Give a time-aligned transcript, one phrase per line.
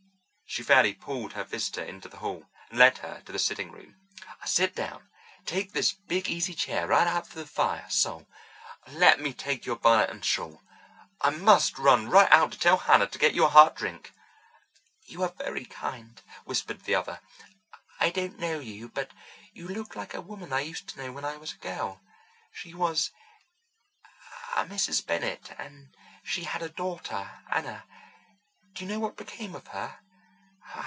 [0.53, 3.95] She fairly pulled her visitor into the hall, and led her to the sitting room.
[4.43, 5.09] "Sit down.
[5.45, 8.27] Take this big easy chair right up to the fire—so.
[8.87, 10.61] Let me take your bonnet and shawl.
[11.21, 14.11] I must run right out to tell Hannah to get you a hot drink."
[15.05, 17.21] "You are very kind," whispered the other.
[18.01, 19.11] "I don't know you, but
[19.53, 22.01] you look like a woman I used to know when I was a girl.
[22.51, 23.09] She was
[24.57, 25.05] a Mrs.
[25.05, 27.85] Bennett, and she had a daughter, Anna.
[28.73, 29.99] Do you know what became of her?